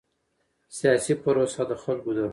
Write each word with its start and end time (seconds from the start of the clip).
سیاسي 0.77 1.13
پروسه 1.23 1.63
د 1.69 1.71
خلکو 1.83 2.11
ده 2.17 2.25